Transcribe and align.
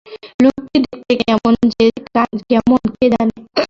লোকটি 0.43 0.77
দেখতে 0.85 1.13
কেমন 1.21 1.53
কে 2.91 3.05
জানে? 3.13 3.35